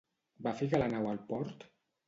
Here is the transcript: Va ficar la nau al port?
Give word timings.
Va 0.47 0.53
ficar 0.61 0.81
la 0.83 0.89
nau 0.95 1.07
al 1.11 1.21
port? 1.31 1.71